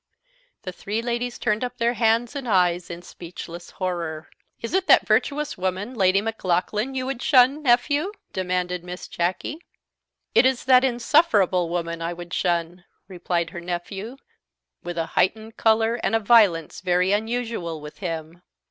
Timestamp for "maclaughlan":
6.21-6.95